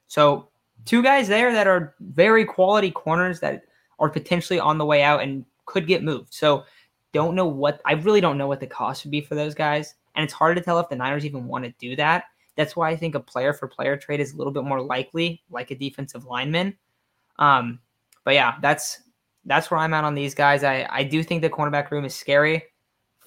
So 0.09 0.49
two 0.85 1.03
guys 1.03 1.29
there 1.29 1.53
that 1.53 1.67
are 1.67 1.95
very 2.01 2.45
quality 2.45 2.91
corners 2.91 3.41
that 3.41 3.65
are 3.99 4.09
potentially 4.09 4.61
on 4.61 4.79
the 4.79 4.85
way 4.85 5.03
out 5.03 5.23
and 5.23 5.45
could 5.65 5.87
get 5.87 6.03
moved. 6.03 6.33
So 6.33 6.65
don't 7.13 7.35
know 7.35 7.47
what 7.47 7.81
I 7.85 7.95
really 7.95 8.21
don't 8.21 8.39
know 8.39 8.47
what 8.47 8.61
the 8.61 8.67
cost 8.67 9.05
would 9.05 9.11
be 9.11 9.21
for 9.21 9.35
those 9.35 9.55
guys. 9.55 9.95
And 10.15 10.25
it's 10.25 10.33
hard 10.33 10.57
to 10.57 10.63
tell 10.63 10.79
if 10.79 10.89
the 10.89 10.97
Niners 10.97 11.27
even 11.27 11.47
want 11.47 11.65
to 11.65 11.75
do 11.79 11.97
that. 11.97 12.25
That's 12.57 12.75
why 12.75 12.91
I 12.91 12.97
think 12.97 13.15
a 13.15 13.21
player 13.21 13.53
for 13.53 13.69
player 13.69 13.97
trade 13.97 14.21
is 14.21 14.33
a 14.33 14.37
little 14.37 14.53
bit 14.53 14.65
more 14.65 14.81
likely, 14.81 15.43
like 15.51 15.71
a 15.71 15.75
defensive 15.75 16.25
lineman. 16.25 16.77
Um, 17.39 17.81
but 18.25 18.35
yeah, 18.35 18.55
that's 18.63 19.03
that's 19.45 19.71
where 19.71 19.79
I'm 19.79 19.95
at 19.95 20.05
on 20.05 20.15
these 20.15 20.35
guys. 20.35 20.65
I, 20.65 20.87
I 20.91 21.05
do 21.05 21.23
think 21.23 21.43
the 21.43 21.51
cornerback 21.51 21.91
room 21.91 22.05
is 22.05 22.15
scary. 22.15 22.65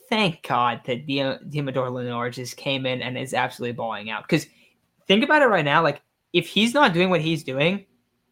Thank 0.09 0.41
God 0.43 0.81
that 0.86 1.07
Deommodore 1.07 1.91
Lenoir 1.91 2.29
just 2.29 2.57
came 2.57 2.86
in 2.86 3.01
and 3.01 3.17
is 3.17 3.33
absolutely 3.33 3.74
balling 3.74 4.09
out. 4.09 4.24
Because 4.24 4.48
think 5.07 5.24
about 5.24 5.43
it 5.43 5.45
right 5.45 5.63
now, 5.63 5.81
like 5.83 6.01
if 6.33 6.48
he's 6.48 6.74
not 6.74 6.93
doing 6.93 7.09
what 7.09 7.21
he's 7.21 7.43
doing, 7.43 7.86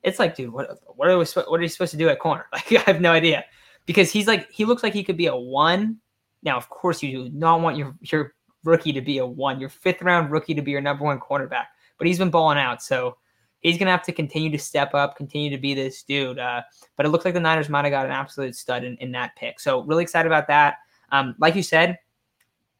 it's 0.04 0.20
like, 0.20 0.36
dude, 0.36 0.52
what 0.52 0.80
what 0.96 1.10
are 1.10 1.18
we 1.18 1.26
what 1.26 1.60
are 1.60 1.64
you 1.64 1.70
supposed 1.70 1.92
to 1.92 1.98
do 1.98 2.10
at 2.10 2.20
corner? 2.20 2.46
Like, 2.54 2.72
I 2.72 2.92
have 2.92 3.02
no 3.02 3.12
idea 3.12 3.46
because 3.86 4.12
he's 4.12 4.28
like 4.28 4.52
he 4.52 4.66
looks 4.66 4.84
like 4.84 4.94
he 4.94 5.04
could 5.04 5.18
be 5.18 5.28
a 5.28 5.36
one. 5.36 5.98
Now, 6.44 6.58
of 6.58 6.70
course, 6.70 7.02
you 7.02 7.12
do 7.12 7.30
not 7.34 7.62
want 7.62 7.78
your 7.78 7.96
your 8.02 8.34
rookie 8.64 8.94
to 8.94 9.02
be 9.02 9.18
a 9.18 9.26
one, 9.26 9.60
your 9.60 9.70
fifth 9.70 10.02
round 10.02 10.32
rookie 10.32 10.54
to 10.54 10.62
be 10.62 10.72
your 10.72 10.82
number 10.82 11.04
one 11.04 11.20
cornerback, 11.20 11.66
but 11.98 12.08
he's 12.08 12.20
been 12.20 12.30
balling 12.30 12.58
out, 12.58 12.82
so 12.82 13.18
he's 13.62 13.78
gonna 13.78 13.92
have 13.92 14.04
to 14.04 14.12
continue 14.12 14.52
to 14.52 14.60
step 14.60 14.94
up, 14.94 15.16
continue 15.16 15.50
to 15.50 15.58
be 15.58 15.74
this 15.74 16.04
dude. 16.04 16.40
Uh, 16.40 16.62
but 16.96 17.06
it 17.06 17.10
looks 17.10 17.26
like 17.26 17.34
the 17.34 17.40
Niners 17.40 17.70
might 17.70 17.86
have 17.86 17.92
got 17.92 18.06
an 18.06 18.12
absolute 18.12 18.56
stud 18.56 18.84
in, 18.84 18.96
in 18.98 19.12
that 19.14 19.36
pick. 19.36 19.60
So 19.60 19.82
really 19.84 20.04
excited 20.04 20.28
about 20.28 20.48
that. 20.48 20.76
Um, 21.12 21.36
like 21.40 21.56
you 21.56 21.64
said, 21.64 21.98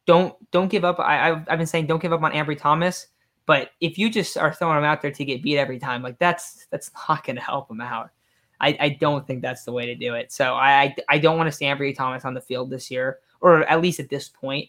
don't 0.06 0.34
don't 0.50 0.68
give 0.68 0.84
up. 0.84 0.98
I, 1.00 1.30
I've, 1.30 1.48
I've 1.48 1.58
been 1.58 1.66
saying 1.66 1.86
don't 1.86 2.00
give 2.00 2.12
up 2.12 2.22
on 2.22 2.32
Ambry 2.32 2.56
Thomas. 2.56 3.08
But 3.48 3.70
if 3.80 3.96
you 3.96 4.10
just 4.10 4.36
are 4.36 4.52
throwing 4.52 4.76
him 4.76 4.84
out 4.84 5.00
there 5.00 5.10
to 5.10 5.24
get 5.24 5.42
beat 5.42 5.56
every 5.56 5.78
time, 5.78 6.02
like 6.02 6.18
that's 6.18 6.66
that's 6.70 6.90
not 7.08 7.24
going 7.24 7.36
to 7.36 7.42
help 7.42 7.70
him 7.70 7.80
out. 7.80 8.10
I, 8.60 8.76
I 8.78 8.88
don't 8.90 9.26
think 9.26 9.40
that's 9.40 9.64
the 9.64 9.72
way 9.72 9.86
to 9.86 9.94
do 9.94 10.14
it. 10.14 10.30
So 10.30 10.52
I 10.52 10.94
I 11.08 11.16
don't 11.16 11.38
want 11.38 11.50
to 11.50 11.56
see 11.56 11.64
Ambry 11.64 11.96
Thomas 11.96 12.26
on 12.26 12.34
the 12.34 12.42
field 12.42 12.68
this 12.68 12.90
year, 12.90 13.20
or 13.40 13.64
at 13.64 13.80
least 13.80 14.00
at 14.00 14.10
this 14.10 14.28
point. 14.28 14.68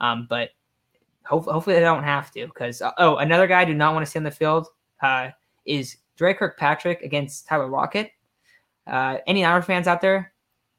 Um, 0.00 0.28
but 0.30 0.50
hope, 1.24 1.46
hopefully 1.46 1.74
they 1.74 1.82
don't 1.82 2.04
have 2.04 2.30
to. 2.34 2.46
Because 2.46 2.80
uh, 2.80 2.92
oh, 2.98 3.16
another 3.16 3.48
guy 3.48 3.62
I 3.62 3.64
do 3.64 3.74
not 3.74 3.94
want 3.94 4.06
to 4.06 4.10
see 4.10 4.20
on 4.20 4.24
the 4.24 4.30
field 4.30 4.68
uh, 5.02 5.30
is 5.64 5.96
Dre 6.16 6.32
Kirkpatrick 6.32 7.02
against 7.02 7.48
Tyler 7.48 7.68
Lockett. 7.68 8.12
Uh, 8.86 9.18
any 9.26 9.42
Niners 9.42 9.64
fans 9.64 9.88
out 9.88 10.00
there? 10.00 10.32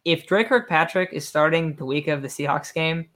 If 0.05 0.25
Dre 0.25 0.45
Kirkpatrick 0.45 1.09
is 1.11 1.27
starting 1.27 1.75
the 1.75 1.85
week 1.85 2.07
of 2.07 2.21
the 2.21 2.29
Seahawks 2.29 2.73
game, 2.73 3.09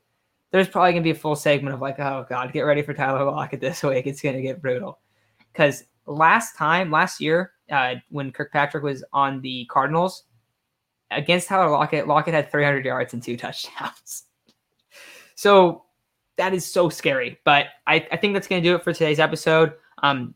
there's 0.55 0.69
probably 0.69 0.93
gonna 0.93 1.03
be 1.03 1.09
a 1.09 1.15
full 1.15 1.35
segment 1.35 1.73
of 1.73 1.81
like, 1.81 1.99
oh 1.99 2.25
god, 2.29 2.53
get 2.53 2.61
ready 2.61 2.81
for 2.81 2.93
Tyler 2.93 3.25
Lockett 3.25 3.59
this 3.59 3.83
week. 3.83 4.07
It's 4.07 4.21
gonna 4.21 4.41
get 4.41 4.61
brutal. 4.61 4.99
Because 5.51 5.83
last 6.05 6.55
time, 6.55 6.89
last 6.89 7.19
year, 7.19 7.51
uh, 7.69 7.95
when 8.09 8.31
Kirkpatrick 8.31 8.81
was 8.81 9.03
on 9.11 9.41
the 9.41 9.65
Cardinals 9.65 10.23
against 11.11 11.49
Tyler 11.49 11.69
Lockett, 11.69 12.07
Lockett 12.07 12.33
had 12.33 12.49
300 12.49 12.85
yards 12.85 13.13
and 13.13 13.21
two 13.21 13.35
touchdowns. 13.35 14.23
so 15.35 15.83
that 16.37 16.53
is 16.53 16.65
so 16.65 16.87
scary. 16.87 17.37
But 17.43 17.65
I, 17.85 18.07
I 18.09 18.15
think 18.15 18.33
that's 18.33 18.47
gonna 18.47 18.61
do 18.61 18.75
it 18.75 18.83
for 18.83 18.93
today's 18.93 19.19
episode. 19.19 19.73
Um, 20.03 20.35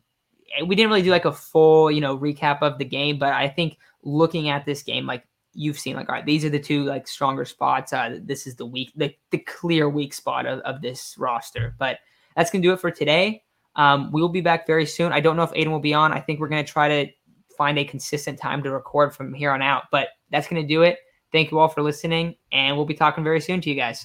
we 0.66 0.76
didn't 0.76 0.90
really 0.90 1.00
do 1.00 1.10
like 1.10 1.24
a 1.24 1.32
full, 1.32 1.90
you 1.90 2.02
know, 2.02 2.18
recap 2.18 2.60
of 2.60 2.76
the 2.76 2.84
game, 2.84 3.18
but 3.18 3.32
I 3.32 3.48
think 3.48 3.78
looking 4.02 4.50
at 4.50 4.66
this 4.66 4.82
game, 4.82 5.06
like 5.06 5.24
you've 5.52 5.78
seen 5.78 5.96
like 5.96 6.08
all 6.08 6.14
right 6.14 6.26
these 6.26 6.44
are 6.44 6.50
the 6.50 6.60
two 6.60 6.84
like 6.84 7.08
stronger 7.08 7.44
spots 7.44 7.92
uh 7.92 8.18
this 8.22 8.46
is 8.46 8.54
the 8.54 8.66
weak 8.66 8.92
the, 8.94 9.12
the 9.30 9.38
clear 9.38 9.88
weak 9.88 10.14
spot 10.14 10.46
of, 10.46 10.60
of 10.60 10.80
this 10.80 11.16
roster 11.18 11.74
but 11.78 11.98
that's 12.36 12.50
gonna 12.50 12.62
do 12.62 12.72
it 12.72 12.80
for 12.80 12.90
today. 12.90 13.42
Um 13.76 14.12
we 14.12 14.20
will 14.20 14.28
be 14.28 14.40
back 14.40 14.66
very 14.66 14.86
soon. 14.86 15.12
I 15.12 15.20
don't 15.20 15.36
know 15.36 15.42
if 15.42 15.50
aiden 15.52 15.70
will 15.70 15.80
be 15.80 15.94
on. 15.94 16.12
I 16.12 16.20
think 16.20 16.38
we're 16.38 16.48
gonna 16.48 16.64
try 16.64 16.88
to 16.88 17.12
find 17.56 17.78
a 17.78 17.84
consistent 17.84 18.38
time 18.38 18.62
to 18.62 18.70
record 18.70 19.14
from 19.14 19.34
here 19.34 19.50
on 19.50 19.62
out 19.62 19.84
but 19.90 20.08
that's 20.30 20.46
gonna 20.46 20.66
do 20.66 20.82
it. 20.82 20.98
Thank 21.32 21.50
you 21.50 21.58
all 21.58 21.68
for 21.68 21.82
listening 21.82 22.36
and 22.52 22.76
we'll 22.76 22.86
be 22.86 22.94
talking 22.94 23.24
very 23.24 23.40
soon 23.40 23.60
to 23.62 23.68
you 23.68 23.74
guys 23.74 23.98